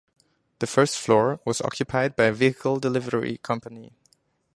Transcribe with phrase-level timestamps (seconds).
[0.57, 3.93] The first floor was occupied by a vehicle delivery company.